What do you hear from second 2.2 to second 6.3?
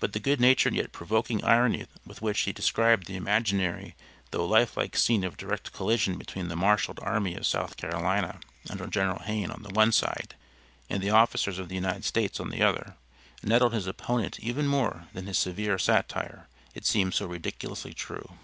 which he described the imaginary, though life like scene of direct collision